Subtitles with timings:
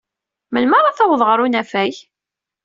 [0.51, 1.93] Melmi ara taweḍ ɣer unafag?